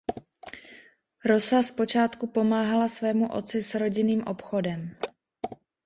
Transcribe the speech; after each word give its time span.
Rosa 1.25 1.63
zpočátku 1.63 2.27
pomáhala 2.27 2.87
svému 2.87 3.29
otci 3.29 3.61
s 3.63 3.75
rodinným 3.75 4.23
obchodem. 4.27 4.97